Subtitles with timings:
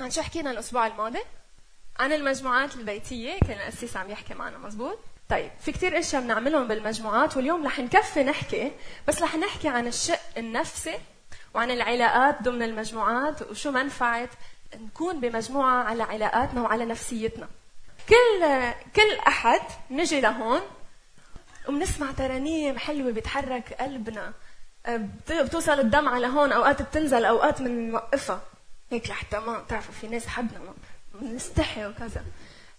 [0.00, 1.22] عن شو حكينا الأسبوع الماضي؟
[1.98, 7.36] عن المجموعات البيتية كان الاسيس عم يحكي معنا مزبوط؟ طيب في كتير أشياء بنعملهم بالمجموعات
[7.36, 8.72] واليوم رح نكفي نحكي
[9.08, 10.98] بس رح نحكي عن الشق النفسي
[11.54, 14.28] وعن العلاقات ضمن المجموعات وشو منفعه
[14.74, 17.48] نكون بمجموعة على علاقاتنا وعلى نفسيتنا.
[18.08, 19.60] كل كل أحد
[19.90, 20.60] نجي لهون
[21.68, 24.32] وبنسمع ترانيم حلوة بتحرك قلبنا
[25.30, 28.40] بتوصل الدمعة لهون أوقات بتنزل أوقات بنوقفها.
[28.90, 30.60] هيك لحتى ما بتعرفوا في ناس حدنا
[31.14, 32.24] بنستحي وكذا.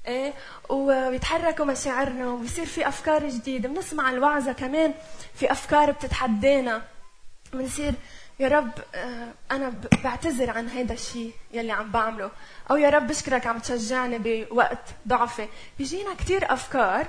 [0.07, 0.34] إيه
[0.70, 3.70] وبيتحركوا مشاعرنا وبصير في أفكار جديدة.
[3.70, 4.93] بنسمع الوعظة كمان
[5.35, 6.81] في أفكار بتتحدانا.
[7.53, 7.93] بنصير
[8.39, 12.31] يا رب آه، أنا بعتذر عن هذا الشيء يلي عم بعمله.
[12.71, 15.48] أو يا رب بشكرك عم تشجعني بوقت ضعفي.
[15.77, 17.07] بيجينا كثير أفكار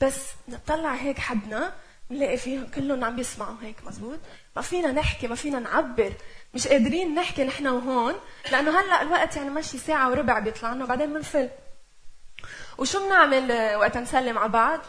[0.00, 1.72] بس نطلع هيك حدنا
[2.10, 4.18] نلاقي فيهم كلهم عم بيسمعوا هيك مزبوط؟
[4.56, 6.12] ما فينا نحكي ما فينا نعبر.
[6.54, 8.14] مش قادرين نحكي نحن وهون
[8.52, 11.48] لأنه هلأ الوقت يعني ماشي ساعة وربع بيطلع لنا وبعدين بنفل.
[12.78, 14.80] وشو بنعمل وقت نسلم على بعض؟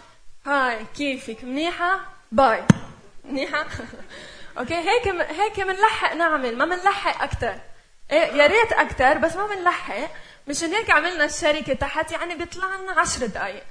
[0.45, 1.99] hi كيفك؟ منيحة؟
[2.31, 2.63] bye.
[3.25, 3.65] منيحة؟
[4.57, 7.55] okay هيك هيك بنلحق نعمل ما بنلحق أكثر
[8.11, 9.95] إيه يا ريت أكثر بس ما بنلحق
[10.47, 13.63] مشان هيك عملنا الشركة تحت يعني بيطلع لنا 10 دقائق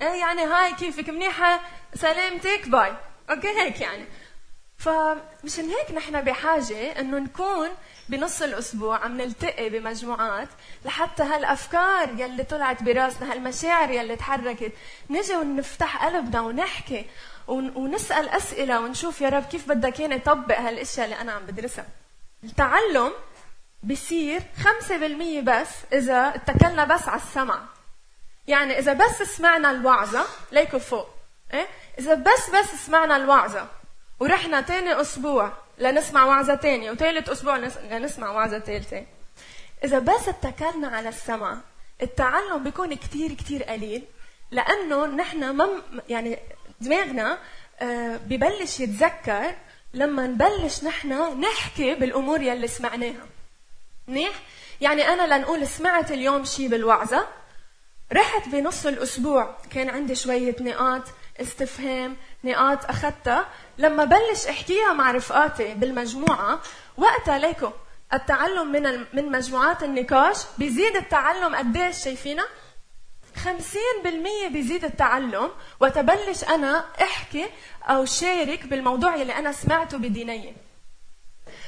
[0.00, 1.60] إيه يعني hi كيفك؟ منيحة؟
[1.94, 2.92] سلامتك؟ bye.
[3.30, 4.04] okay هيك يعني.
[4.78, 7.68] فمشان هيك نحن بحاجة إنه نكون
[8.08, 10.48] بنص الأسبوع عم نلتقي بمجموعات
[10.84, 14.72] لحتى هالأفكار يلي طلعت براسنا هالمشاعر يلي تحركت
[15.10, 17.06] نجي ونفتح قلبنا ونحكي
[17.48, 21.86] ونسأل أسئلة ونشوف يا رب كيف بدك إياني اطبق هالأشياء اللي أنا عم بدرسها.
[22.44, 23.12] التعلم
[23.82, 27.75] بصير 5% بس إذا اتكلنا بس على السمع.
[28.48, 31.08] يعني إذا بس سمعنا الوعظة ليكوا فوق
[31.54, 31.66] إيه؟
[31.98, 33.68] إذا بس بس سمعنا الوعظة
[34.20, 37.56] ورحنا تاني أسبوع لنسمع وعظة تانية وثالث أسبوع
[37.90, 39.06] لنسمع وعظة ثالثه
[39.84, 41.58] إذا بس اتكلنا على السمع
[42.02, 44.04] التعلم بيكون كتير كتير قليل
[44.50, 45.68] لأنه نحن ما
[46.08, 46.38] يعني
[46.80, 47.38] دماغنا
[47.80, 49.54] آه، ببلش يتذكر
[49.94, 53.26] لما نبلش نحن نحكي بالأمور يلي سمعناها.
[54.08, 54.32] منيح؟
[54.80, 57.26] يعني أنا لنقول سمعت اليوم شيء بالوعظة
[58.12, 59.56] رحت بنص الأسبوع.
[59.70, 61.02] كان عندي شوية نقاط
[61.40, 63.48] استفهام نقاط أخذتها.
[63.78, 66.60] لما بلش احكيها مع رفقاتي بالمجموعة
[66.96, 67.70] وقتها ليكو
[68.12, 72.46] التعلم من من مجموعات النقاش بيزيد التعلم قديش شايفينها
[73.44, 75.50] 50% بيزيد التعلم.
[75.80, 77.46] وتبلش أنا أحكي
[77.84, 80.52] أو شارك بالموضوع اللي أنا سمعته بدينية.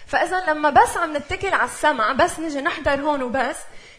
[0.06, 3.56] فإذا لما بس عم نتكل على السمع بس نجي نحضر هون وبس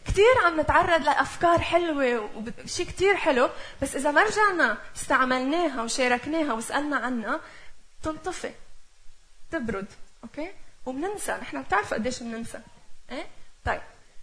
[0.10, 2.30] كثير عم نتعرض لأفكار حلوة
[2.64, 3.50] وشيء كثير حلو
[3.82, 7.40] بس إذا ما رجعنا استعملناها وشاركناها وسألنا عنها
[8.04, 8.52] تنطفي
[9.52, 9.88] تبرد
[10.24, 10.52] أوكي؟
[10.86, 12.60] وبننسى نحن بتعرفوا قديش بننسى
[13.12, 13.26] إيه؟
[13.66, 13.82] طيب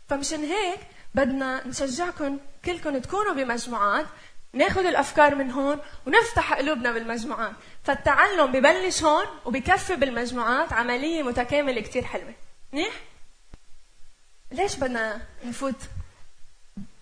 [0.09, 0.81] فمشان هيك
[1.15, 4.07] بدنا نشجعكم كلكم تكونوا بمجموعات
[4.53, 7.53] ناخذ الأفكار من هون ونفتح قلوبنا بالمجموعات.
[7.85, 12.35] فالتعلم ببلش هون وبكفي بالمجموعات عملية متكاملة كثير حلوة.
[12.73, 12.93] منيح؟
[14.51, 15.75] ليش بدنا نفوت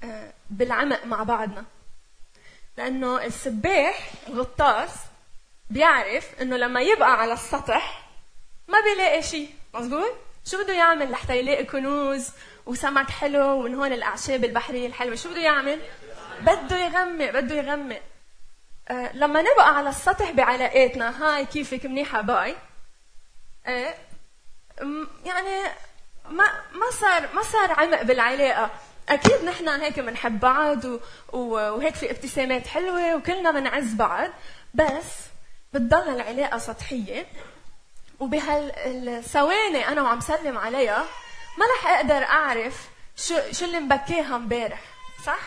[0.05, 1.65] آه، بالعمق مع بعضنا؟
[2.77, 4.91] لأنه السباح غطاس
[5.71, 8.09] بيعرف إنه لما يبقى على السطح
[8.69, 10.15] ما بيلاقي شيء مزبوط
[10.47, 12.31] شو بده يعمل لحتى يلاقي كنوز
[12.67, 15.81] وسمك حلو ومن هون الأعشاب البحرية الحلوة؟ شو بده يعمل؟
[16.41, 18.01] بده يغمق بده يغمق.
[18.89, 22.57] آه لما نبقى على السطح بعلاقاتنا هاي كيفك منيحة باي؟
[23.67, 23.95] آه
[25.25, 25.71] يعني
[26.31, 28.71] ما ما صار ما صار عمق بالعلاقة.
[29.09, 31.01] أكيد نحن هيك بنحب بعض و...
[31.33, 34.31] وهيك في ابتسامات حلوة وكلنا بنعز بعض.
[34.75, 35.07] بس
[35.73, 37.27] بتضل العلاقة سطحية.
[38.21, 41.05] وبهالثواني أنا وعم سلم عليها
[41.59, 44.81] ما رح أقدر أعرف شو شو اللي مبكيها امبارح
[45.27, 45.39] صح؟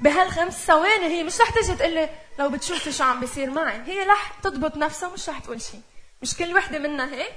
[0.00, 2.08] بهالخمس ثواني هي مش رح تجي تقول لي
[2.38, 3.82] لو بتشوفي شو عم بيصير معي.
[3.86, 5.80] هي رح تضبط نفسها ومش رح تقول شيء
[6.22, 7.32] مش كل وحدة منا هيك؟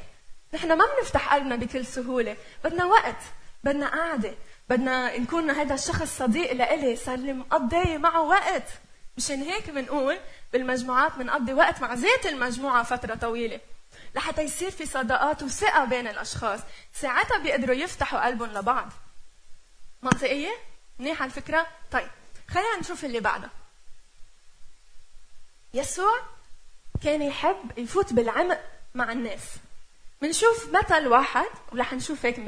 [0.53, 2.37] نحن ما بنفتح قلبنا بكل سهولة.
[2.63, 3.21] بدنا وقت
[3.63, 4.35] بدنا قعدة
[4.69, 8.63] بدنا نكون هذا الشخص صديق لإلي صار لي مقضي معه وقت.
[9.17, 10.19] مشان هيك بنقول
[10.53, 13.59] بالمجموعات بنقضي وقت مع ذات المجموعة فترة طويلة.
[14.15, 16.59] لحتى يصير في صداقات وثقة بين الأشخاص.
[16.93, 18.89] ساعتها بيقدروا يفتحوا قلبهم لبعض.
[20.01, 20.51] منطقية؟
[20.99, 22.07] منيحة الفكرة؟ طيب
[22.49, 23.49] خلينا نشوف اللي بعدها
[25.73, 26.19] يسوع
[27.03, 28.59] كان يحب يفوت بالعمق
[28.95, 29.41] مع الناس.
[30.21, 32.39] بنشوف مثل واحد ورح نشوف هيك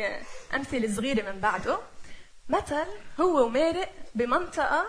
[0.56, 1.80] أمثلة صغيرة من بعده.
[2.50, 2.86] مثل
[3.19, 4.86] هو ومارق بمنطقة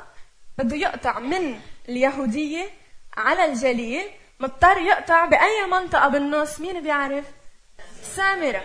[0.59, 2.71] بده يقطع من اليهودية
[3.17, 4.11] على الجليل
[4.41, 7.25] مضطر يقطع بأي منطقة بالنص مين بيعرف؟
[8.03, 8.63] سامرة.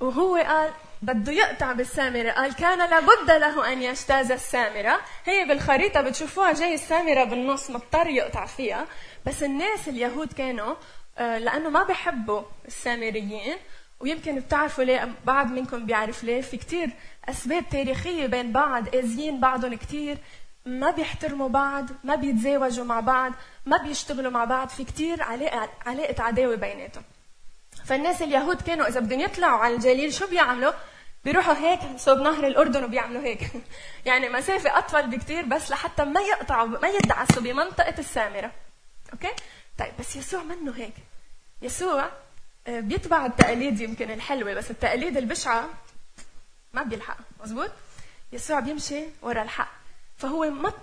[0.00, 0.70] وهو قال
[1.02, 5.00] بده يقطع بالسامرة قال كان لابد له أن يجتاز السامرة.
[5.24, 8.86] هي بالخريطة بتشوفوها جاي السامرة بالنص مضطر يقطع فيها.
[9.26, 10.74] بس الناس اليهود كانوا
[11.18, 13.56] آه، لأنه ما بحبوا السامريين
[14.00, 16.40] ويمكن بتعرفوا ليه بعض منكم بيعرف ليه.
[16.40, 16.90] في كتير
[17.28, 20.18] أسباب تاريخية بين بعض آذيين بعضهم كتير.
[20.66, 23.32] ما بيحترموا بعض ما بيتزاوجوا مع بعض
[23.66, 24.68] ما بيشتغلوا مع بعض.
[24.68, 27.04] في كتير علاقة, علاقة عداوة بيناتهم.
[27.84, 30.72] فالناس اليهود كانوا إذا بدهم يطلعوا على الجليل شو بيعملوا؟
[31.24, 33.40] بيروحوا هيك صوب نهر الأردن وبيعملوا هيك.
[34.06, 38.50] يعني مسافة أطول بكتير بس لحتى ما يقطعوا ما يدعسوا بمنطقة السامرة.
[39.12, 39.30] okay؟
[39.78, 40.94] طيب بس يسوع منه هيك.
[41.62, 42.10] يسوع
[42.66, 45.68] آه، بيتبع التقاليد يمكن الحلوة بس التقاليد البشعة
[46.72, 47.70] ما بيلحق مزبوط
[48.32, 49.72] يسوع بيمشي ورا الحق.
[50.16, 50.74] فهو مط...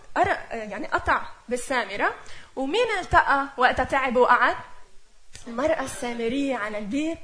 [0.51, 2.15] يعني قطع بالسامرة.
[2.55, 4.55] ومين التقى وقتها تعب وقعد؟
[5.47, 7.17] المرأة السامرية على البير.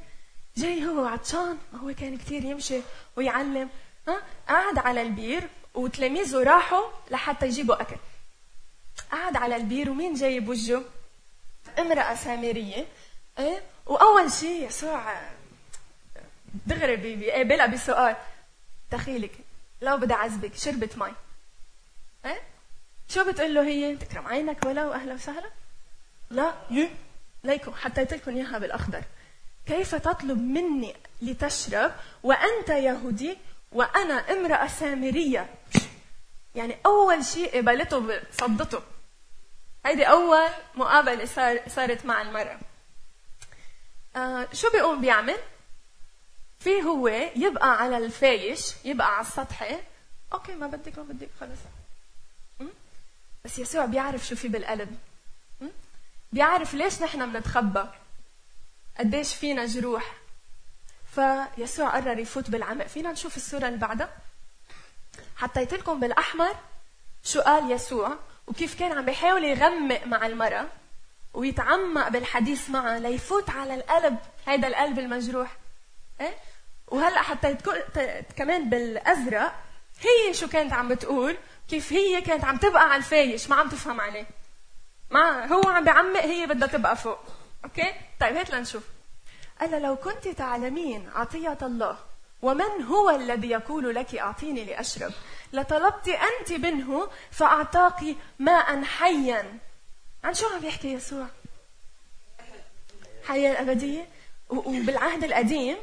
[0.57, 1.57] جاي هو عطشان.
[1.73, 2.81] ما هو كان كثير يمشي
[3.15, 3.69] ويعلم.
[4.07, 7.97] ها؟ قعد على البير وتلاميذه راحوا لحتى يجيبوا أكل.
[9.11, 10.83] قعد على البير ومين جاي بوجهه؟
[11.79, 12.85] امرأة سامرية
[13.39, 15.21] إيه؟ وأول شيء يسوع
[16.65, 18.15] دغري بيقابلها بسؤال
[18.91, 19.31] دخيلك
[19.81, 21.13] لو بدي أعذبك شربت مي
[22.25, 22.41] إيه؟
[23.09, 25.49] شو بتقول له هي؟ تكرم عينك ولو أهلا وسهلا؟
[26.29, 26.87] لا يو
[27.43, 29.03] ليكم حطيت لكم إياها بالأخضر.
[29.65, 31.91] كيف تطلب مني لتشرب
[32.23, 33.37] وأنت يهودي
[33.71, 35.49] وأنا امرأة سامرية؟
[36.55, 38.81] يعني أول شيء قبلته صدته
[39.85, 42.59] هيدي أول مقابلة صار صارت مع المرأة.
[44.15, 45.37] آه شو بيقوم بيعمل؟
[46.59, 49.79] في هو يبقى على الفايش يبقى على السطح.
[50.33, 51.59] أوكي ما بدك ما بدك خلص.
[53.45, 54.97] بس يسوع بيعرف شو في بالقلب.
[56.31, 57.85] بيعرف ليش نحن بنتخبى.
[58.99, 60.15] قديش فينا جروح.
[61.15, 62.87] فيسوع قرر يفوت بالعمق.
[62.87, 64.17] فينا نشوف الصورة اللي بعدها؟
[65.35, 66.55] حطيت لكم بالأحمر
[67.23, 70.67] شو قال يسوع؟ وكيف كان عم بيحاول يغمق مع المرأة
[71.33, 74.17] ويتعمق بالحديث معها ليفوت على القلب
[74.47, 75.57] هيدا القلب المجروح.
[76.21, 76.33] إيه؟
[76.87, 77.61] وهلأ حطيت
[78.37, 79.55] كمان بالأزرق
[80.01, 81.37] هي شو كانت عم بتقول؟
[81.69, 84.25] كيف هي كانت عم تبقى على الفايش؟ ما عم تفهم عليه.
[85.11, 87.19] ما هو عم بيعمق هي بدها تبقى فوق.
[87.65, 88.83] أوكي؟ طيب هات لنشوف.
[89.59, 91.97] قال لو كنت تعلمين عطية الله
[92.41, 95.11] ومن هو الذي يقول لك أعطيني لأشرب؟
[95.53, 99.59] لطلبت أنت منه فأعطاك ماء حيا.
[100.23, 101.27] عن شو عم يحكي يسوع؟
[103.27, 104.07] حياة الأبدية؟
[104.49, 105.77] وبالعهد القديم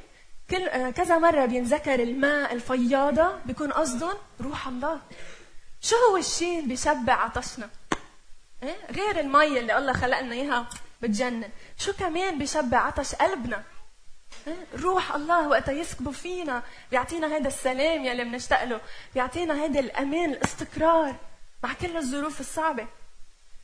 [0.51, 5.01] كل كذا مرة بينذكر الماء الفياضة بيكون قصدهم روح الله.
[5.81, 7.71] شو هو الشيء اللي بيشبع عطشنا؟
[8.63, 10.69] إيه؟ غير المي اللي الله خلق لنا إياها
[11.03, 11.51] بتجنن.
[11.79, 13.63] شو كمان بيشبع عطش قلبنا؟
[14.83, 18.81] روح الله وقتها يسكبوا فينا بيعطينا هذا السلام يلي بنشتاق له
[19.15, 21.17] بيعطينا هذا الأمان الاستقرار
[21.63, 22.87] مع كل الظروف الصعبة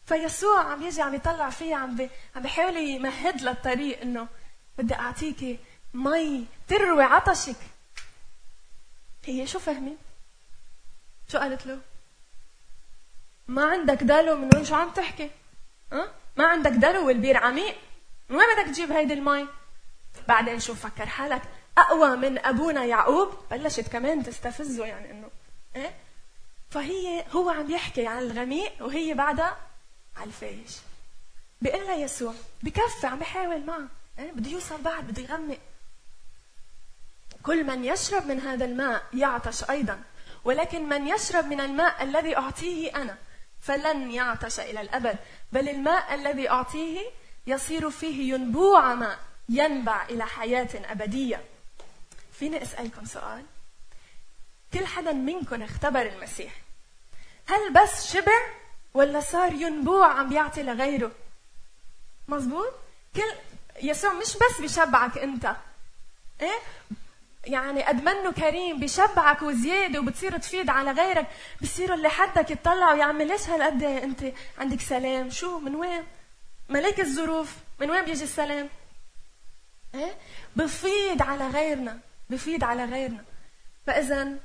[0.07, 2.09] فيسوع عم يجي عم يطلع فيها عم.
[2.37, 4.29] عم بيحاول يمهد للطريق إنه
[4.79, 5.59] بدي اعطيكي
[5.95, 7.57] مي تروي عطشك
[9.25, 9.97] هي شو فهمي؟
[11.29, 11.79] شو قالت له؟
[13.49, 15.31] ما عندك دلو من وين شو عم تحكي؟
[15.93, 17.77] أه؟ ما عندك دلو والبير عميق
[18.29, 19.47] من وين بدك تجيب هيدي المي؟
[20.29, 21.43] بعدين شو فكر حالك؟
[21.79, 25.31] أقوى من أبونا يعقوب؟ بلشت كمان تستفزه يعني إنه
[25.77, 25.95] إيه؟
[26.71, 29.57] فهي هو عم يحكي عن الغميق وهي بعدها
[30.17, 30.76] على الفايش.
[31.61, 33.88] بيقول لها يسوع بكفي عم بحاول معه
[34.19, 35.59] إيه؟ بده يوصل بعد بده يغمق.
[37.43, 40.02] كل من يشرب من هذا الماء يعطش أيضا
[40.45, 43.17] ولكن من يشرب من الماء الذي أعطيه أنا
[43.61, 45.17] فلن يعطش إلى الأبد
[45.52, 47.00] بل الماء الذي أعطيه
[47.47, 49.19] يصير فيه ينبوع ماء.
[49.50, 51.45] ينبع إلى حياة أبدية.
[52.33, 53.45] فيني أسألكم سؤال؟
[54.75, 56.52] كل حدا منكم اختبر المسيح.
[57.47, 58.38] هل بس شبع
[58.95, 61.12] ولا صار ينبوع عم بيعطي لغيره؟
[62.28, 62.73] مزبوط
[63.16, 63.33] كل
[63.83, 65.57] يسوع مش بس بيشبعك أنت.
[66.40, 66.59] إيه؟
[67.45, 71.26] يعني قد منه كريم بشبعك وزيادة وبتصير تفيد على غيرك
[71.62, 74.25] بصيروا اللي حدك يطلعوا يا عمي ليش هالقد أنت
[74.59, 75.30] عندك سلام.
[75.30, 76.04] شو؟ من وين؟
[76.69, 77.57] ملاك الظروف.
[77.80, 78.69] من وين بيجي السلام؟
[79.94, 80.14] إيه؟
[80.56, 83.25] بفيد على غيرنا بفيد على غيرنا.
[83.87, 84.38] فاذا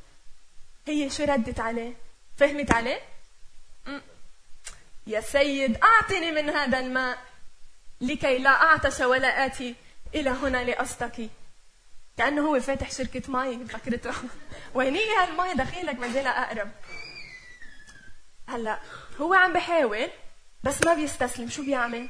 [0.87, 1.93] هي شو ردت عليه؟
[2.37, 3.01] فهمت عليه؟
[5.07, 7.17] يا سيد أعطني من هذا الماء
[8.01, 9.75] لكي لا أعطش ولا آتي
[10.15, 11.29] إلى هنا لاستقي
[12.17, 14.13] كأنه هو فاتح شركة مي فكرته.
[14.75, 16.71] وين هي هالمي دخيلك ما زالها أقرب.
[18.47, 18.79] هلأ
[19.21, 20.09] هو عم بحاول
[20.63, 21.49] بس ما بيستسلم.
[21.49, 22.09] شو بيعمل؟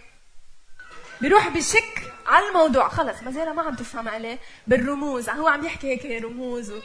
[1.22, 2.89] بيروح بشك على الموضوع.
[2.89, 5.29] خلص ما زال ما عم تفهم عليه بالرموز.
[5.29, 6.81] هو عم يحكي هيك رموز و...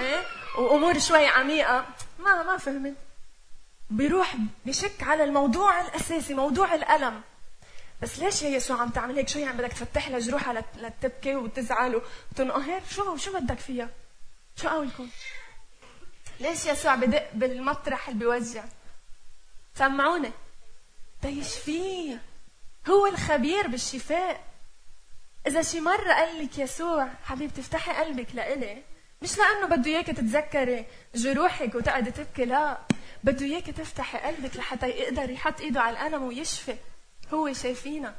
[0.00, 0.22] إيه؟
[0.58, 1.86] وأمور شوي عميقة.
[2.18, 2.94] ما ما فهمت.
[3.90, 7.20] بيروح بشك على الموضوع الأساسي موضوع الألم.
[8.02, 12.02] بس ليش يا يسوع عم تعمل هيك؟ شو يعني بدك تفتح لها جروحها لتبكي وتزعل
[12.32, 13.88] وتنقهر؟ شو شو بدك فيها؟
[14.56, 15.08] شو قولكم؟
[16.40, 18.64] ليش يسوع بدق بالمطرح اللي بيوجع؟
[19.74, 20.30] سمعوني.
[21.22, 22.22] تيشفيه
[22.88, 24.44] هو الخبير بالشفاء.
[25.46, 28.82] إذا شي مرة قال لك يسوع حبيبتي افتحي قلبك لإلي.
[29.22, 32.78] مش لأنه بده إياك تتذكري جروحك وتقعدي تبكي لا.
[33.24, 36.76] بده إياك تفتحي قلبك لحتى يقدر يحط إيده على القلم ويشفي.
[37.34, 38.14] هو شايفينا.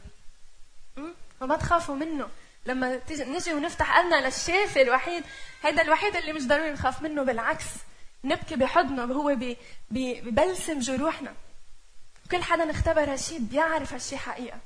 [1.39, 2.29] فما تخافوا منه.
[2.65, 5.23] لما نجي ونفتح قلنا للشافي الوحيد
[5.63, 7.65] هيدا الوحيد اللي مش ضروري نخاف منه بالعكس.
[8.23, 9.37] نبكي بحضنه هو
[9.91, 11.33] ببلسم جروحنا.
[12.31, 14.59] كل حدا اختبر هالشي بيعرف هالشي حقيقة.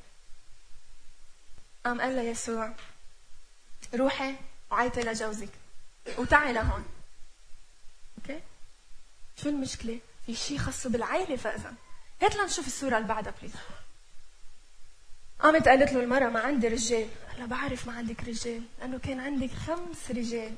[1.86, 2.74] قام قال يسوع
[3.96, 4.36] روحي
[4.72, 5.50] وعيطي لجوزك
[6.17, 6.86] وتعي لهون.
[8.18, 8.42] okay؟
[9.36, 11.74] شو المشكلة؟ في شيء خاصه بالعائلة فإذا.
[12.22, 13.54] هات لنشوف الصورة اللي بعدها please
[15.39, 17.10] قامت قالت له المرأة ما عندي رجال.
[17.27, 20.55] هلا بعرف ما عندك رجال لأنه كان عندك خمس رجال.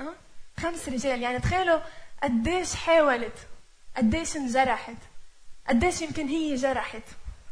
[0.00, 0.14] أه؟
[0.60, 1.22] خمس رجال.
[1.22, 1.80] يعني تخيلوا
[2.22, 3.48] قديش حاولت
[3.96, 4.96] قديش انجرحت.
[5.68, 7.02] قديش يمكن هي جرحت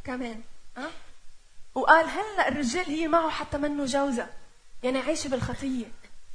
[0.05, 0.43] كمان
[0.77, 0.91] أه؟
[1.75, 4.27] وقال هلا الرجال هي معه حتى منه جوزة
[4.83, 5.87] يعني عايشة بالخطية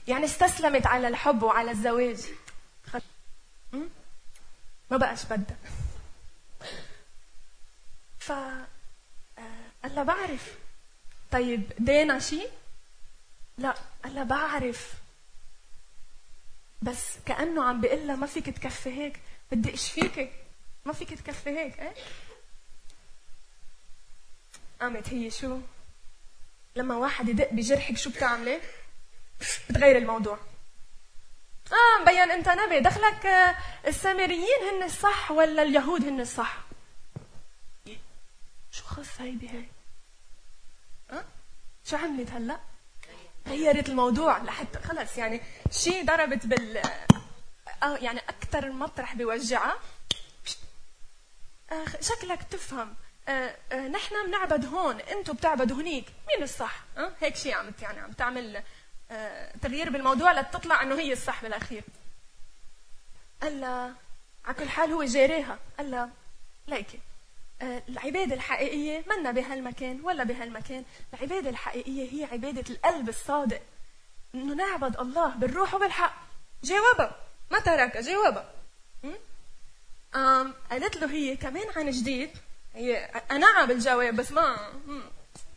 [0.08, 2.26] يعني استسلمت على الحب وعلى الزواج.
[2.86, 3.02] خط...
[4.92, 5.58] ما بقاش بدها.
[8.20, 8.32] ف
[9.84, 10.58] قال لها بعرف.
[11.32, 12.52] طيب دينا شيء
[13.58, 14.94] لا قال بعرف.
[16.82, 19.20] بس كأنه عم بيقول لها ما فيك تكفي هيك
[19.52, 20.30] بدي اشفيكي
[20.88, 21.94] ما فيك تكفي هيك إيه؟
[24.82, 25.60] قامت هي شو؟
[26.76, 28.60] لما واحد يدق بجرحك شو بتعملي؟
[29.70, 30.38] بتغير الموضوع.
[31.72, 36.58] آه مبين أنت نبي دخلك آه، السامريين هن الصح ولا اليهود هن الصح؟
[38.72, 39.66] شو خص هي؟ بهي
[41.12, 41.26] أه؟
[41.86, 42.60] شو عملت هلا؟
[43.48, 45.42] غيرت الموضوع لحتى خلص يعني
[45.72, 46.78] شيء ضربت بال
[47.84, 49.97] آه يعني أكثر المطرح بيوجعها آه
[52.02, 52.96] شكلك تفهم.
[53.28, 55.00] آه آه نحن بنعبد هون.
[55.00, 56.06] أنتم بتعبدوا هنيك.
[56.28, 58.64] مين الصح؟ أه؟ هيك شيء عم يعني عم تعمل
[59.62, 61.84] تغيير بالموضوع لتطلع إنه هي الصح بالأخير.
[63.42, 63.64] قال
[64.46, 65.60] على كل حال هو جاريها.
[65.78, 66.10] قال لها
[66.68, 67.00] ليكي
[67.62, 73.62] العبادة الحقيقية منا بهالمكان ولا بهالمكان؟ العبادة الحقيقية هي عبادة القلب الصادق.
[74.36, 76.16] إنه نعبد الله بالروح وبالحق.
[76.64, 77.16] جاوبها.
[77.52, 78.52] ما ترك جاوبها.
[80.72, 82.30] قالت له هي كمان عن جديد.
[82.76, 82.98] هي
[83.32, 84.74] أنا بالجواب بس ما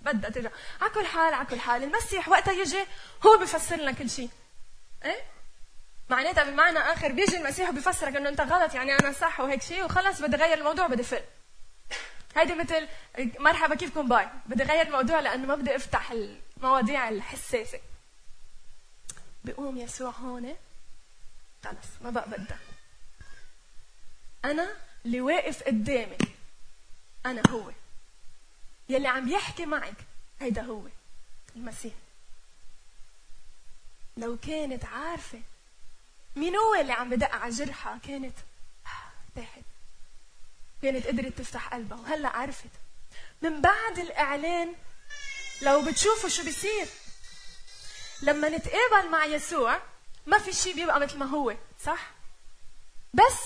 [0.00, 0.50] بدها ترجع.
[0.80, 2.84] على كل حال على كل حال المسيح وقتها يجي
[3.26, 4.30] هو بفسر لنا كل شيء.
[5.04, 5.20] إيه؟
[6.10, 10.22] معناتها بمعنى آخر بيجي المسيح وبيفسرك إنه أنت غلط يعني أنا صح وهيك شيء وخلص
[10.22, 11.22] بدي اغير الموضوع بدي فل.
[12.36, 12.88] هيدي مثل
[13.38, 14.28] مرحبا كيفكم؟ باي.
[14.46, 17.80] بدي اغير الموضوع لأنه ما بدي أفتح المواضيع الحساسة.
[19.44, 20.56] بيقوم يسوع هون.
[21.64, 22.58] خلص ما بقى بدها.
[24.44, 26.22] أنا اللي واقف قدامك.
[27.26, 27.70] أنا هو.
[28.88, 29.94] يلي عم يحكي معك
[30.40, 30.82] هيدا هو.
[31.56, 31.92] المسيح.
[34.16, 35.40] لو كانت عارفة
[36.36, 38.34] مين هو اللي عم بدق على جرحها كانت
[39.36, 39.62] تاحت
[40.82, 42.70] كانت قدرت تفتح قلبها وهلأ عرفت.
[43.42, 44.74] من بعد الإعلان
[45.62, 46.86] لو بتشوفوا شو بيصير
[48.22, 49.80] لما نتقابل مع يسوع
[50.26, 52.10] ما في شيء بيبقى مثل ما هو صح؟
[53.14, 53.38] بس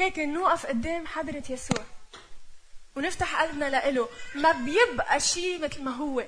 [0.00, 1.84] هيك نوقف قدام حضرة يسوع.
[2.96, 4.08] ونفتح قلبنا لإله.
[4.34, 6.24] ما بيبقى شيء مثل ما هو.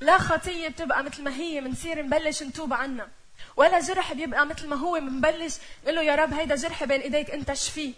[0.00, 1.60] لا خطية بتبقى مثل ما هي.
[1.60, 3.08] بنصير نبلش نتوب عنها.
[3.56, 5.00] ولا جرح بيبقى مثل ما هو.
[5.00, 7.92] بنبلش نقول له يا رب هيدا جرح بين إيديك أنت شفيه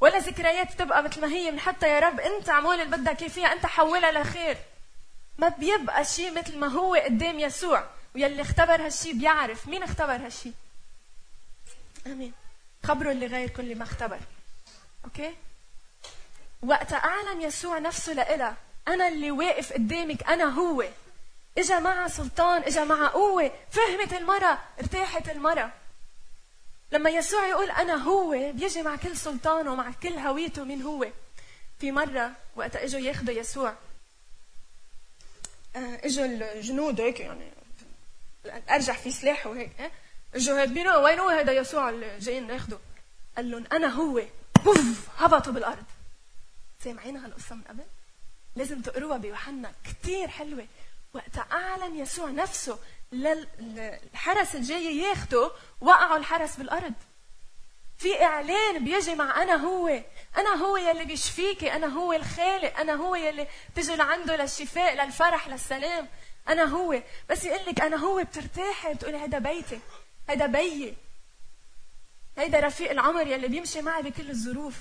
[0.00, 1.50] ولا ذكريات تبقى مثل ما هي.
[1.50, 3.52] بنحطها يا رب أنت عمول اللي بدك فيها.
[3.52, 4.56] أنت حولها لخير.
[5.38, 7.84] ما بيبقى شيء مثل ما هو قدام يسوع.
[8.14, 9.68] ويلي اختبر هالشيء بيعرف.
[9.68, 10.52] مين اختبر هالشيء
[12.06, 12.32] آمين.
[12.84, 14.18] خبروا اللي غير كل ما اختبر.
[15.04, 15.34] أوكي؟
[16.62, 18.56] وقت اعلن يسوع نفسه لإلها
[18.88, 20.84] أنا اللي واقف قدامك أنا هو.
[21.58, 25.72] اجا معها سلطان اجا معها قوة فهمت المراه ارتاحت المراه
[26.92, 31.06] لما يسوع يقول أنا هو بيجي مع كل سلطانه ومع كل هويته من هو.
[31.78, 33.74] في مرة وقت إجوا ياخذوا يسوع.
[35.76, 37.50] آه، إجوا الجنود هيك يعني
[38.70, 39.70] ارجح في سلاح وهيك
[40.34, 42.80] هيك بينو وين هو هذا يسوع اللي جايين ناخذه
[43.36, 44.22] قال لهم أنا هو.
[44.64, 45.84] بوف هبطوا بالأرض.
[46.84, 47.84] سامعين هالقصه من قبل؟
[48.56, 50.66] لازم تقروها بيوحنا كثير حلوة.
[51.14, 52.78] وقت أعلن يسوع نفسه
[53.12, 56.94] للحرس الجاي ياخده وقعوا الحرس بالأرض.
[57.98, 59.88] في إعلان بيجي مع أنا هو.
[60.36, 66.08] أنا هو يلي بيشفيكي أنا هو الخالق أنا هو يلي تجي لعنده للشفاء للفرح للسلام.
[66.48, 67.02] أنا هو.
[67.30, 69.80] بس يقول لك أنا هو بترتاحي بتقولي هذا بيتي.
[70.30, 70.94] هذا بيي.
[72.38, 74.74] هيدا رفيق العمر يلي بيمشي معي بكل الظروف.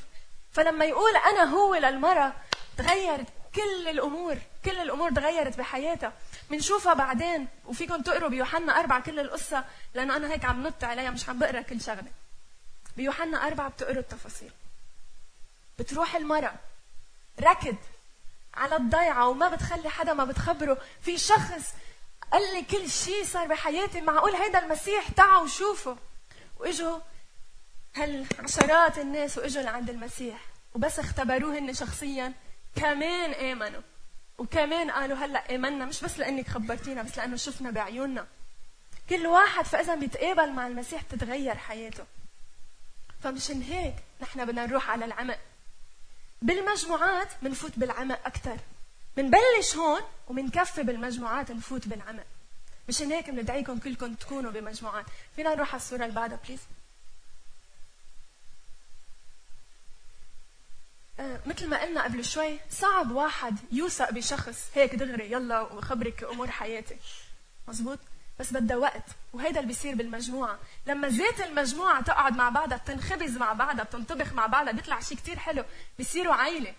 [0.51, 2.33] فلما يقول أنا هو للمرأة
[2.77, 6.13] تغيرت كل الأمور كل الأمور تغيرت بحياتها.
[6.49, 11.29] بنشوفها بعدين وفيكم تقروا بيوحنا أربعة كل القصة لأنه أنا هيك عم نط عليها مش
[11.29, 12.11] عم بقرأ كل شغلة.
[12.97, 14.51] بيوحنا أربعة بتقروا التفاصيل.
[15.79, 16.53] بتروح المرأة
[17.41, 17.77] ركض
[18.53, 20.77] على الضيعة وما بتخلي حدا ما بتخبره.
[21.01, 21.73] في شخص
[22.31, 25.95] قال لي كل شيء صار بحياتي معقول هيدا المسيح؟ تعوا وشوفوا
[26.57, 26.99] وإجوا
[27.95, 30.45] هالعشرات الناس وإجوا لعند المسيح.
[30.75, 32.33] وبس اختبروه هن شخصيا.
[32.75, 33.81] كمان آمنوا.
[34.37, 38.27] وكمان قالوا هلأ آمنا مش بس لأنك خبرتينا بس لأنه شفنا بعيوننا.
[39.09, 42.05] كل واحد فاذا بيتقابل مع المسيح بتتغير حياته.
[43.23, 45.39] فمشان هيك نحن بدنا نروح على العمق.
[46.41, 48.57] بالمجموعات بنفوت بالعمق أكثر
[49.21, 52.23] بنبلش هون وبنكفي بالمجموعات نفوت بالعمق
[52.89, 55.05] مشان هيك بندعيكم كلكم تكونوا بمجموعات.
[55.35, 56.59] فينا نروح على الصورة اللي بعدها بليز
[61.19, 66.51] آه، مثل ما قلنا قبل شوي صعب واحد يوثق بشخص هيك دغري يلا وخبرك أمور
[66.51, 66.97] حياتي
[67.67, 67.99] مزبوط
[68.39, 70.59] بس بدها وقت وهيدا اللي بيصير بالمجموعة.
[70.85, 75.39] لما ذات المجموعة تقعد مع بعضها بتنخبز مع بعضها بتنطبخ مع بعضها بيطلع شيء كتير
[75.39, 75.63] حلو
[75.97, 76.73] بيصيروا عائله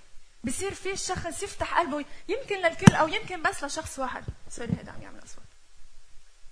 [0.45, 4.25] بصير في الشخص يفتح قلبه يمكن للكل أو يمكن بس لشخص واحد.
[4.51, 5.47] sorry هيدا عم يعمل أصوات.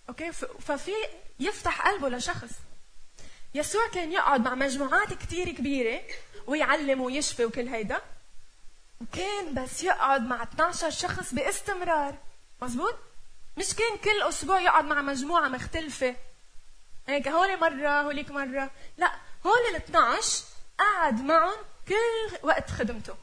[0.08, 0.92] okay؟ ففي
[1.40, 2.50] يفتح قلبه لشخص.
[3.54, 6.00] يسوع كان يقعد مع مجموعات كتير كبيرة
[6.46, 8.00] ويعلم ويشفي وكل هيدا.
[9.00, 12.14] وكان بس يقعد مع 12 شخص باستمرار.
[12.62, 12.94] مزبوط؟
[13.56, 16.16] مش كان كل أسبوع يقعد مع مجموعة مختلفة.
[17.08, 18.70] هيك هولي مرة هوليك مرة.
[18.98, 19.12] لا
[19.46, 20.44] هول ال 12
[20.78, 21.56] قعد معهم
[21.88, 23.14] كل وقت خدمته.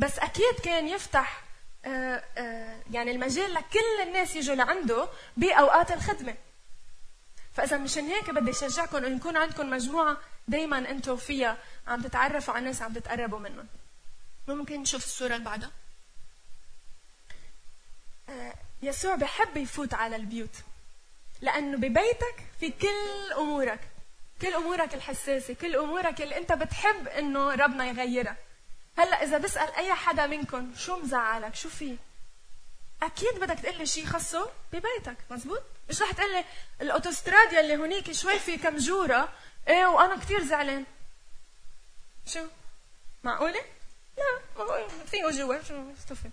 [0.00, 1.42] بس أكيد كان يفتح
[1.84, 6.34] آه، آه، يعني المجال لكل الناس يجوا لعنده بأوقات الخدمة.
[7.52, 10.16] فإذا مشان هيك بدي أشجعكم إنه يكون عندكم مجموعة
[10.48, 13.66] دائما أنتم فيها عم تتعرفوا على الناس عم تتقربوا منهم.
[14.48, 15.70] ممكن نشوف الصورة اللي بعدها؟
[18.28, 20.56] آه، يسوع بحب يفوت على البيوت
[21.40, 23.80] لأنه ببيتك في كل أمورك
[24.42, 28.36] كل أمورك الحساسة كل أمورك اللي أنت بتحب إنه ربنا يغيرها.
[29.00, 31.96] هلا إذا بسأل أي حدا منكم شو مزعلك؟ شو في
[33.02, 36.44] أكيد بدك تقول لي شيء خصه ببيتك مزبوط؟ مش رح تقول لي
[36.80, 39.32] الاوتوستراد يلي هونيك شوي في كم جورة.
[39.68, 40.84] إيه وأنا كثير زعلان.
[42.26, 42.46] شو؟
[43.24, 43.60] معقولة؟
[44.16, 46.30] لا فيه جوا شو استفد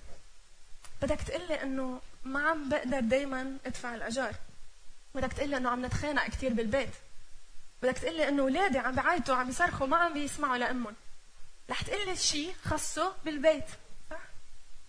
[1.02, 4.36] بدك تقول لي إنه ما عم بقدر دائما أدفع الأجار.
[5.16, 6.94] بدك تقول لي إنه عم نتخانق كثير بالبيت.
[7.82, 10.96] بدك تقول لي إنه اولادي عم بيعيطوا عم يصرخوا ما عم بيسمعوا لأمهم.
[11.70, 13.66] رح تقول لي شيء خصه بالبيت
[14.10, 14.20] صح؟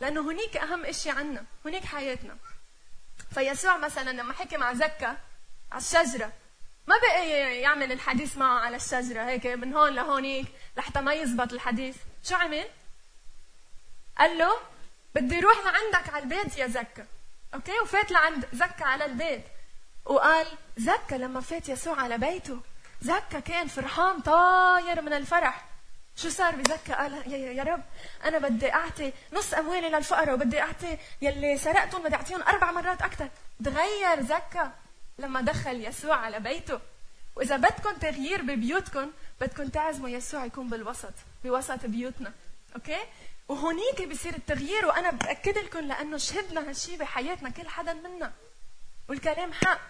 [0.01, 2.37] لأنه هنيك أهم شيء عنا هنيك حياتنا.
[3.35, 5.17] فيسوع مثلا لما حكي مع زكا
[5.73, 6.33] على الشجرة
[6.87, 7.29] ما بقى
[7.61, 11.97] يعمل الحديث معه على الشجرة هيك من هون لهونيك لحتى ما يزبط الحديث.
[12.25, 12.69] شو عمل؟
[14.19, 14.59] قال له
[15.15, 17.07] بدي أروح لعندك على البيت يا زكا.
[17.55, 19.45] أوكي؟ وفات لعند زكا على البيت.
[20.05, 22.61] وقال زكا لما فات يسوع على بيته
[23.03, 25.68] زكا كان فرحان طاير من الفرح.
[26.23, 27.83] شو صار بزكى قال يا, رب
[28.25, 33.29] أنا بدي أعطي نص أموالي للفقراء وبدي أعطي يلي سرقتهم بدي أعطيهم أربع مرات أكثر
[33.65, 34.71] تغير زكى
[35.19, 36.81] لما دخل يسوع على بيته.
[37.37, 42.33] وإذا بدكم تغيير ببيوتكم بدكم تعزموا يسوع يكون بالوسط بوسط بيوتنا.
[42.77, 42.99] أوكي؟
[43.49, 48.33] وهونيك بيصير التغيير وأنا بأكد لكم لأنه شهدنا هالشيء بحياتنا كل حدا منا.
[49.09, 49.81] والكلام حق.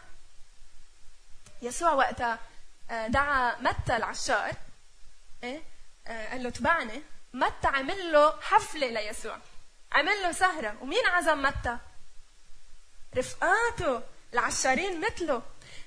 [1.63, 2.39] يسوع وقتها
[2.91, 4.53] آه، دعا متى العشار
[5.43, 5.78] إيه؟
[6.09, 7.03] قال له تبعني.
[7.33, 9.39] متى؟ عمل له حفلة ليسوع.
[9.93, 10.77] عمل له سهرة.
[10.81, 11.79] ومين عزم متى؟
[13.17, 14.03] رفقاته.
[14.33, 15.43] العشارين مثله.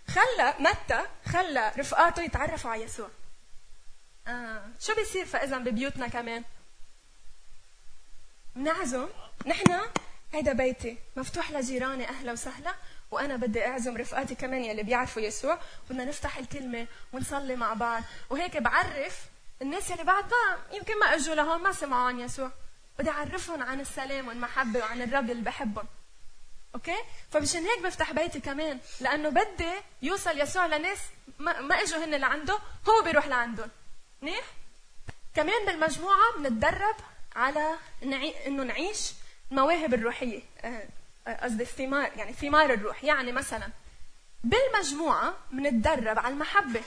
[0.08, 3.10] خلى متى؟ خلى رفقاته يتعرفوا على يسوع.
[4.28, 4.64] آه.
[4.80, 6.44] شو بيصير فإذا ببيوتنا كمان؟
[8.56, 9.10] نعزم.
[9.46, 9.82] نحن
[10.34, 12.76] هيدا بيتي مفتوح لجيراني أهلا وسهلا
[13.12, 15.60] وأنا بدي أعزم رفقاتي كمان يلي بيعرفوا يسوع.
[15.90, 18.04] بدنا نفتح الكلمة ونصلي مع بعض.
[18.30, 19.31] وهيك بعرف
[19.62, 22.52] الناس اللي بعد ما يمكن ما اجوا لهون ما سمعوا عن يسوع.
[23.00, 25.88] بدي اعرفهم عن السلام والمحبه وعن الرب اللي بحبهم.
[26.76, 26.98] أوكي؟
[27.32, 29.72] فمشان هيك بفتح بيتي كمان لأنه بدي
[30.02, 31.00] يوصل يسوع لناس
[31.40, 33.70] ما, ما إجوا هن لعنده هو بيروح لعندهم.
[34.22, 34.46] منيح؟
[35.36, 36.96] كمان بالمجموعة بنتدرب
[37.36, 37.76] على.
[38.48, 39.12] إنه نعيش
[39.52, 40.42] المواهب الروحية.
[40.62, 40.88] آه،
[41.44, 43.04] قصدي ثمار يعني ثمار الروح.
[43.04, 43.70] يعني مثلا
[44.44, 46.82] بالمجموعة بنتدرب على المحبة.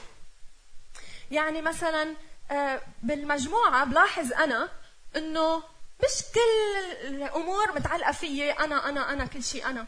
[1.31, 2.15] يعني مثلا
[2.51, 4.69] آه، بالمجموعة بلاحظ أنا
[5.15, 5.57] إنه
[6.03, 9.87] مش كل الأمور متعلقة فيي أنا أنا أنا كل شيء أنا.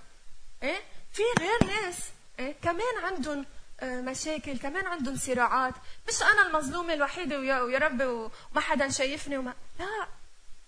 [0.64, 0.80] إيه؟
[1.14, 1.98] في غير ناس
[2.40, 3.46] إيه؟ كمان عندهم
[3.80, 5.74] آه، مشاكل كمان عندهم صراعات.
[6.10, 9.54] مش أنا المظلومة الوحيدة ويا, ويا رب وما حدا شايفني وما.
[9.80, 10.08] لا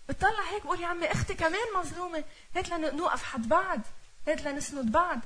[0.10, 2.24] بتطلع هيك بقول يا عمي أختي كمان مظلومة.
[2.56, 3.80] هيك لنوقف حد بعض
[4.28, 5.20] هيك لنسند بعض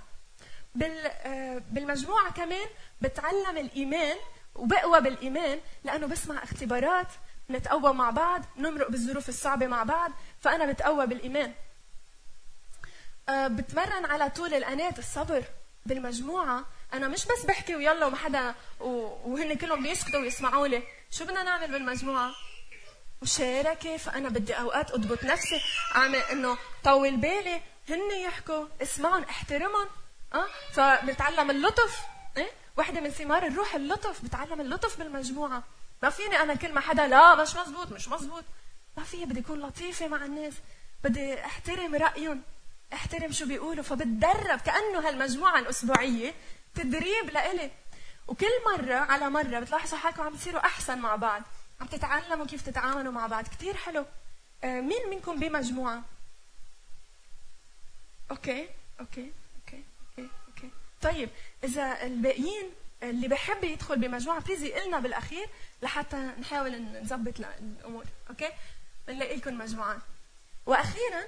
[0.75, 2.67] بال آه، بالمجموعة كمان
[3.01, 4.17] بتعلم الإيمان
[4.55, 7.07] وبقوى بالإيمان لأنه بسمع اختبارات
[7.49, 10.11] نتقوى مع بعض نمرق بالظروف الصعبة مع بعض
[10.41, 11.53] فأنا بتقوى بالإيمان.
[13.29, 15.43] آه، بتمرن على طول الانات الصبر
[15.85, 16.65] بالمجموعة.
[16.93, 20.83] أنا مش بس بحكي ويلا وما حدا وهن كلهم بيسكتوا ويسمعوا لي.
[21.11, 22.31] شو بدنا نعمل بالمجموعة؟
[23.21, 25.61] مشاركة فأنا بدي أوقات أضبط نفسي
[25.95, 29.87] أعمل إنه طول بالي هن يحكوا اسمعهم احترمهم
[30.33, 31.99] أه فبتعلم اللطف.
[32.37, 35.63] إيه؟ وحدة من ثمار الروح اللطف بتعلم اللطف بالمجموعة.
[36.03, 38.43] ما فيني أنا كل ما حدا لا مش مزبوط مش مزبوط
[38.97, 40.53] ما في بدي أكون لطيفة مع الناس
[41.03, 42.41] بدي أحترم رأيهم
[42.93, 46.33] أحترم شو بيقولوا فبتدرب كأنه هالمجموعة الأسبوعية
[46.75, 47.71] تدريب لإلي.
[48.27, 51.41] وكل مرة على مرة بتلاحظوا حالكم عم تصيروا أحسن مع بعض
[51.81, 53.47] عم تتعلموا كيف تتعاملوا مع بعض.
[53.47, 54.05] كثير حلو.
[54.63, 56.03] آه، مين منكم بمجموعة؟
[58.31, 58.69] okay
[58.99, 59.31] okay.
[61.03, 61.29] طيب
[61.63, 62.69] إذا الباقيين
[63.03, 65.47] اللي بحب يدخل بمجموعة please يقلنا بالأخير
[65.81, 68.49] لحتى نحاول نظبط الأمور okay؟
[69.07, 69.99] بنلاقي لكم مجموعات
[70.65, 71.23] وأخيرا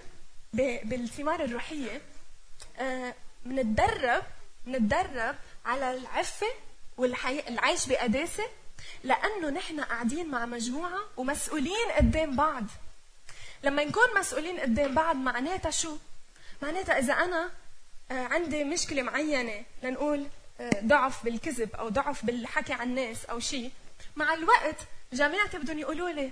[0.84, 2.02] بالثمار بنتدرب
[2.80, 4.22] آه،
[4.66, 5.36] بنتدرب
[5.66, 6.48] على العفة
[6.98, 8.44] والعيش بقداسة
[9.04, 12.64] لأنه نحن قاعدين مع مجموعة ومسؤولين قدام بعض.
[13.64, 15.98] لما نكون مسؤولين قدام بعض معناتها شو؟
[16.62, 17.52] معناتها إذا أنا آه،
[18.12, 19.65] عندي مشكلة معينة.
[19.84, 20.28] لنقول
[20.60, 23.72] آه، ضعف بالكذب أو ضعف بالحكي عن الناس أو شيء
[24.15, 24.76] مع الوقت
[25.13, 26.32] جامعتي بدهم يقولوا لي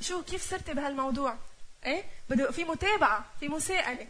[0.00, 1.36] شو كيف صرتي بهالموضوع؟
[1.86, 4.06] إيه؟ بده في متابعة في مساءلة.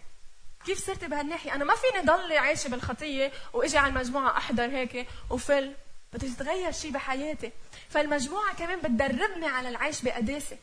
[0.67, 5.75] كيف صرتي بهالناحية؟ أنا ما فيني ضلي عايشة بالخطية وإجي على المجموعة أحضر هيك وفل.
[6.13, 7.53] بده يتغير شيء بحياتي.
[7.91, 10.57] فالمجموعة كمان بتدربني على العيش بقداسة.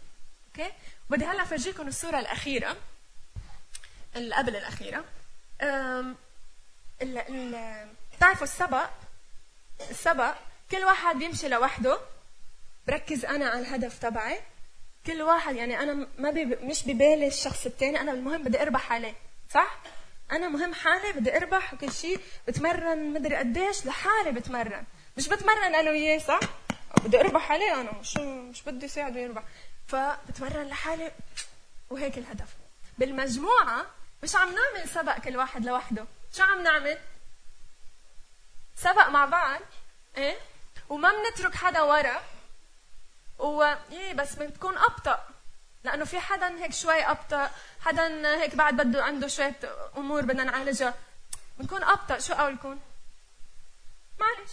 [0.48, 0.72] أوكي؟
[1.10, 2.78] بدي هلأ أفرجيكم الصورة الأخيرة.
[4.16, 5.06] اللي قبل الأخيرة.
[7.02, 8.90] بتعرفوا السبق؟
[9.90, 10.36] السبق
[10.72, 12.00] كل واحد بيمشي لوحده.
[12.88, 14.40] بركز أنا على الهدف تبعي.
[15.06, 19.16] كل واحد يعني أنا ما بي مش ببالي الشخص الثاني أنا المهم بدي أربح عليه
[19.54, 19.78] صح؟
[20.32, 24.84] أنا مهم حالي بدي أربح وكل شيء بتمرن مدري قديش لحالي بتمرن.
[25.18, 26.40] مش بتمرن أنا وياه صح؟
[27.04, 29.44] بدي أربح عليه أنا مش مش بدي ساعده يربح
[29.88, 31.12] فبتمرن لحالي
[31.90, 32.50] وهيك الهدف.
[32.98, 33.86] بالمجموعة
[34.24, 36.06] مش عم نعمل سبق كل واحد لوحده.
[36.38, 36.98] شو عم نعمل؟
[38.76, 39.62] سبق مع بعض
[40.18, 40.38] إيه؟
[40.90, 42.22] وما بنترك حدا ورا.
[43.40, 45.28] و إيه بس بتكون أبطأ.
[45.84, 49.56] لأنه في حدا هيك شوي أبطأ حدا هيك بعد بده عنده شوية
[49.98, 50.94] أمور بدنا نعالجها.
[51.58, 52.20] بنكون أبطأ.
[52.20, 52.80] شو قولكم
[54.20, 54.52] معلش.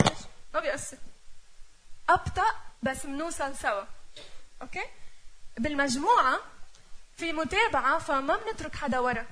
[0.00, 0.20] معلش.
[0.54, 0.98] ما بيأثر.
[2.08, 2.50] أبطأ
[2.82, 3.84] بس بنوصل سوا.
[4.62, 4.84] أوكي؟
[5.58, 6.40] بالمجموعة
[7.16, 9.26] في متابعة فما بنترك حدا ورا.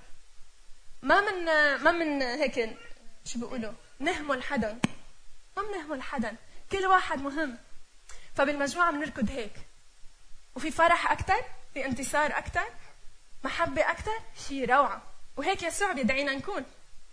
[1.03, 1.45] ما من
[1.83, 2.77] ما من هيك
[3.25, 4.79] شو بيقولوا؟ نهمل حدا
[5.57, 6.37] ما بنهمل حدا
[6.73, 7.59] كل واحد مهم.
[8.35, 9.53] فبالمجموعة بنركض هيك.
[10.55, 12.65] وفي فرح أكثر في انتصار أكثر
[13.45, 15.03] محبة أكثر شيء روعة.
[15.37, 16.65] وهيك يسوع بيدعينا نكون.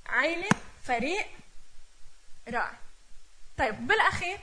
[0.06, 0.50] عائلة
[0.84, 1.28] فريق
[2.48, 2.80] رائع.
[3.58, 4.40] طيب بالأخير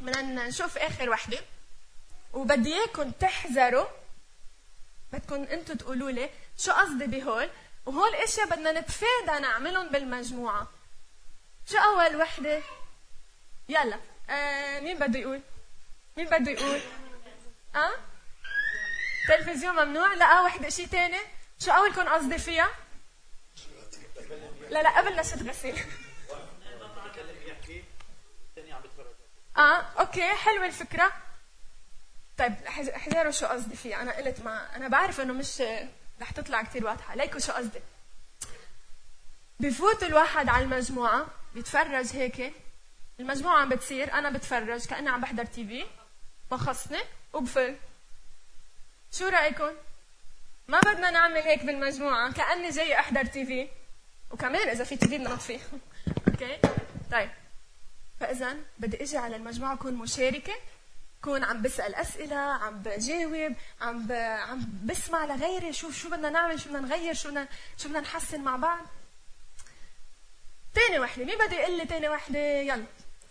[0.00, 1.38] بدنا نشوف آخر وحدة.
[2.32, 3.86] وبدي إياكم تحذروا.
[5.12, 7.50] بدكم أنتم تقولوا لي شو قصدي بهول.
[7.86, 10.68] وهول الاشياء بدنا نتفادى نعملهم بالمجموعة.
[11.66, 12.62] شو أول وحدة؟
[13.68, 13.98] يلا.
[14.30, 15.40] آه مين بده يقول؟
[16.16, 16.80] مين بده يقول؟
[17.74, 17.92] آه؟
[19.28, 21.18] تلفزيون ممنوع؟ لا وحدة شيء ثاني
[21.58, 22.70] شو اول كون قصدي فيها؟
[24.70, 25.78] لا لا قبل نشط غسيل
[29.56, 29.60] آه
[30.00, 31.12] أوكي حلوة الفكرة.
[32.38, 32.54] طيب
[32.96, 35.62] احذروا شو قصدي فيه أنا قلت ما أنا بعرف إنه مش
[36.22, 37.80] رح تطلع كثير واضحه ليكوا شو قصدي؟
[39.60, 42.52] بفوت الواحد على المجموعة بيتفرج هيك.
[43.20, 45.84] المجموعة عم بتصير أنا بتفرج كأني عم بحضر TV
[46.50, 46.98] بخصني
[47.32, 47.76] وبفل.
[49.12, 49.72] شو رأيكم؟
[50.68, 53.68] ما بدنا نعمل هيك بالمجموعة كأني جاي أحضر TV.
[54.30, 55.30] وكمان إذا في TV بدنا
[56.28, 56.58] okay؟
[57.12, 57.30] طيب.
[58.20, 60.52] فإذا بدي إجي على المجموعة أكون مشاركة.
[61.22, 64.12] كون عم بسأل أسئلة عم بجاوب عم ب...
[64.12, 68.40] عم بسمع لغيري شوف شو بدنا نعمل شو بدنا نغير شو بدنا شو بدنا نحسن
[68.40, 68.86] مع بعض.
[70.74, 72.84] تاني وحدة مين بده يقول لي تاني وحدة؟ يلا.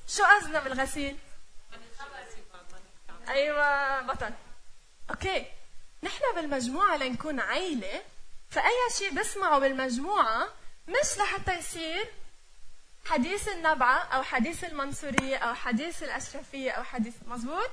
[0.07, 1.17] شو قصدنا بالغسيل؟
[3.27, 4.33] أيوه بطل.
[5.09, 5.45] أوكي.
[6.03, 8.01] نحن بالمجموعة لنكون عيلة
[8.49, 10.47] فأي شيء بسمعه بالمجموعة
[10.87, 12.05] مش لحتى يصير
[13.05, 17.69] حديث النبعة أو حديث المنصورية أو حديث الأشرفية أو حديث مزبوط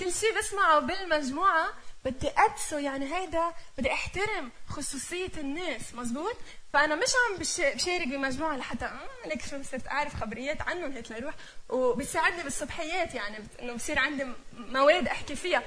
[0.00, 1.72] كل شيء بسمعه بالمجموعة
[2.04, 6.36] بدي أدسه يعني هيدا بدي أحترم خصوصية الناس مزبوط؟
[6.72, 7.38] فأنا مش عم
[7.74, 8.90] بشارك بمجموعة لحتى
[9.26, 11.34] لك شو صرت أعرف خبريات عنهم هيك لروح.
[11.68, 15.62] وبيساعدني بالصبحيات يعني إنه بصير عندي مواد أحكي فيها.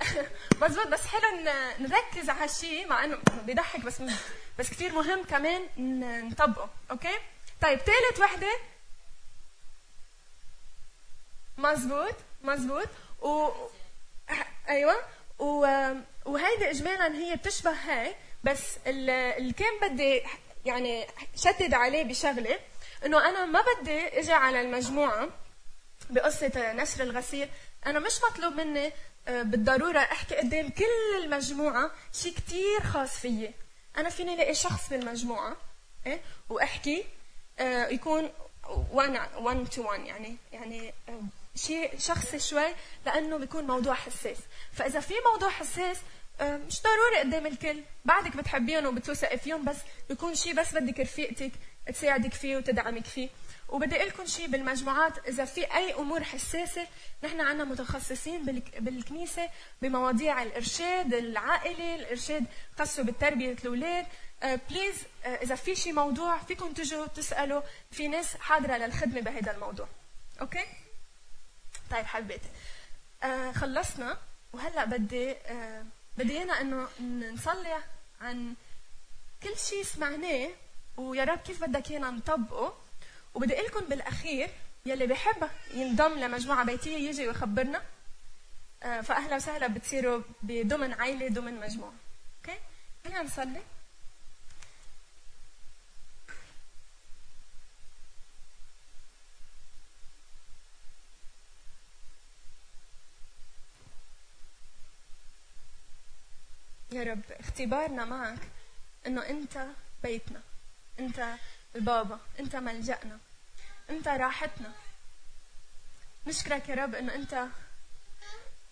[0.62, 1.22] مزبوط بس حلو
[1.78, 4.02] نركز على هالشيء مع إنه بيضحك بس
[4.58, 5.62] بس كثير مهم كمان
[6.28, 7.18] نطبقه أوكي؟
[7.62, 8.58] طيب ثالث وحدة.
[11.58, 12.88] مزبوط مزبوط.
[13.22, 13.48] و
[14.68, 14.94] أيوه.
[15.38, 15.66] و...
[16.24, 20.22] وهيدي اجمالا هي بتشبه هاي بس اللي كان بدي
[20.64, 22.58] يعني شدد عليه بشغلة
[23.04, 25.28] إنه أنا ما بدي إجي على المجموعة
[26.10, 27.48] بقصة نشر الغسيل.
[27.86, 28.92] أنا مش مطلوب مني
[29.28, 33.54] آه، بالضرورة أحكي قدام كل المجموعة شيء كثير خاص فيي.
[33.98, 35.56] أنا فيني الاقي شخص بالمجموعة
[36.06, 37.04] إيه؟ وأحكي
[37.58, 38.30] آه، يكون
[38.92, 41.20] 1 تو 1 يعني يعني آه،
[41.56, 42.74] شيء شخصي شوي
[43.06, 44.38] لأنه بيكون موضوع حساس.
[44.72, 45.98] فإذا في موضوع حساس
[46.40, 47.82] مش ضروري قدام الكل.
[48.04, 49.76] بعدك بتحبيهم وبتوثقي فيهم بس
[50.08, 51.52] بيكون شيء بس بدك رفيقتك
[51.86, 53.28] تساعدك فيه وتدعمك فيه.
[53.68, 56.86] وبدي أقول لكم شيء بالمجموعات إذا في أي أمور حساسة
[57.24, 59.48] نحن عندنا متخصصين بالكنيسة
[59.82, 62.44] بمواضيع الإرشاد العائلي الإرشاد
[62.78, 64.06] خاصة بتربيه الأولاد.
[64.42, 67.62] please uh, uh, إذا في شيء موضوع فيكم تجوا تسألوا.
[67.90, 69.88] في ناس حاضرة للخدمة بهذا الموضوع.
[70.40, 70.64] okay؟
[71.96, 72.48] طيب حبيت
[73.22, 74.18] uh, خلصنا.
[74.52, 75.84] وهلأ بدي uh,
[76.18, 76.88] بدي أنا إنه
[77.32, 77.82] نصلي
[78.20, 78.54] عن
[79.42, 80.50] كل شيء سمعناه
[80.96, 82.76] ويا رب كيف بدك إيانا نطبقه.
[83.34, 84.50] وبدي لكم بالأخير
[84.86, 87.82] يلي بحب ينضم لمجموعة بيتية يجي ويخبرنا.
[88.82, 91.92] آه، فأهلا وسهلا بتصيروا بضمن عائله ضمن مجموعة.
[92.38, 92.58] أوكي؟
[93.04, 93.62] خلينا نصلي.
[106.96, 108.38] يا رب اختبارنا معك
[109.06, 109.66] إنه أنت
[110.02, 110.42] بيتنا
[111.00, 111.34] أنت
[111.76, 113.18] البابا أنت ملجأنا
[113.90, 114.72] أنت راحتنا.
[116.26, 117.46] نشكرك يا رب إنه أنت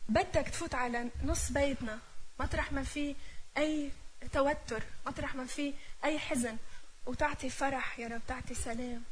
[0.08, 1.98] بدك تفوت على نص بيتنا.
[2.40, 3.16] مطرح ما في
[3.56, 3.92] أي
[4.32, 6.56] توتر مطرح ما في أي حزن
[7.06, 9.02] وتعطي فرح يا رب تعطي سلام.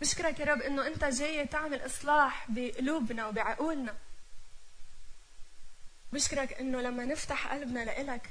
[0.00, 3.94] بشكرك يا رب إنه أنت جاي تعمل إصلاح بقلوبنا وبعقولنا.
[6.12, 8.30] بشكرك إنه لما نفتح قلبنا لإلك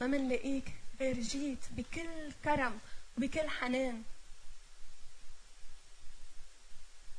[0.00, 0.64] ما منلاقيك
[1.00, 2.72] غير جيت بكل كرم
[3.18, 4.02] وبكل حنان.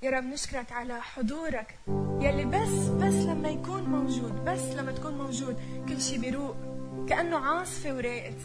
[0.02, 1.80] يا رب نشكرك على حضورك
[2.22, 6.56] يلي بس بس لما يكون موجود بس لما تكون موجود كل شيء بيروق
[7.10, 8.42] كأنه عاصفة وراقت.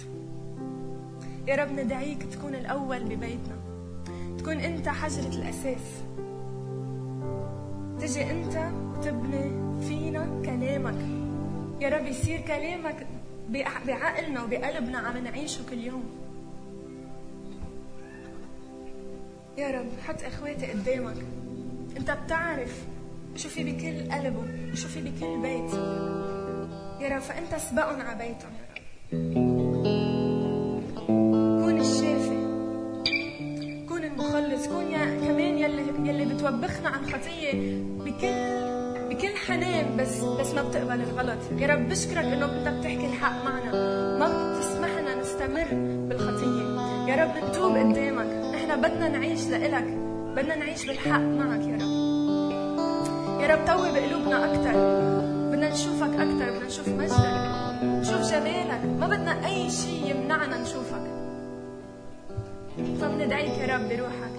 [1.47, 3.59] يا رب ندعيك تكون الأول ببيتنا
[4.39, 5.87] تكون أنت حجرة الأساس.
[8.01, 11.18] تجي أنت وتبني فينا كلامك.
[11.81, 13.07] يا رب يصير كلامك
[13.87, 16.05] بعقلنا وبقلبنا عم نعيشه كل يوم.
[19.59, 21.17] يا رب حط إخواتي قدامك.
[21.97, 22.87] أنت بتعرف
[23.37, 25.73] شو في بكل قلبهم شو في بكل بيت
[27.01, 28.53] يا رب فأنت سبقهم على بيتهم.
[40.09, 41.39] بس بس ما بتقبل الغلط.
[41.59, 43.73] يا رب بشكرك إنه انت بتحكي الحق معنا.
[44.19, 45.69] ما بتسمح لنا نستمر
[46.09, 46.65] بالخطية.
[47.09, 48.55] يا رب نتوب قدامك.
[48.55, 49.85] إحنا بدنا نعيش لإلك.
[50.37, 51.91] بدنا نعيش بالحق معك يا رب.
[53.41, 54.73] يا رب طوي بقلوبنا أكثر
[55.51, 57.83] بدنا نشوفك أكثر بدنا نشوف مجدك.
[57.83, 58.81] نشوف جمالك.
[59.01, 61.07] ما بدنا أي شيء يمنعنا نشوفك.
[63.01, 64.35] فبندعيك يا رب بروحك.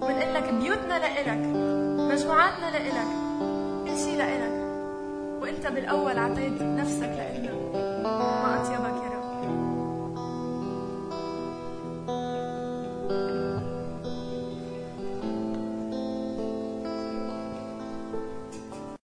[0.00, 1.42] بنقول لك بيوتنا لإلك.
[2.12, 3.10] مجموعاتنا لإلك.
[3.84, 4.57] كل شيء لإلك.
[5.40, 7.52] وانت بالأول اعطيت نفسك لنا
[8.02, 9.07] ما أطيبك يا